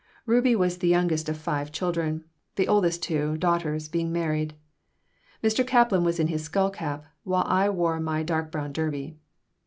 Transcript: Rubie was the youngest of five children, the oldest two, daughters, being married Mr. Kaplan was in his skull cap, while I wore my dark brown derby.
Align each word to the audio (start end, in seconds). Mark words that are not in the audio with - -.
Rubie 0.25 0.55
was 0.55 0.79
the 0.79 0.87
youngest 0.87 1.29
of 1.29 1.37
five 1.37 1.71
children, 1.71 2.23
the 2.55 2.67
oldest 2.67 3.03
two, 3.03 3.37
daughters, 3.37 3.87
being 3.87 4.11
married 4.11 4.55
Mr. 5.43 5.63
Kaplan 5.63 6.03
was 6.03 6.19
in 6.19 6.25
his 6.25 6.43
skull 6.43 6.71
cap, 6.71 7.05
while 7.23 7.45
I 7.45 7.69
wore 7.69 7.99
my 7.99 8.23
dark 8.23 8.51
brown 8.51 8.73
derby. 8.73 9.19